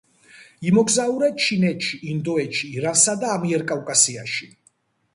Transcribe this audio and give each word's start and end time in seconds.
იმოგზაურა 0.69 1.29
ჩინეთში, 1.43 2.01
ინდოეთში, 2.15 2.73
ირანსა 2.81 3.17
და 3.27 3.33
ამიერკავკასიაში. 3.37 4.55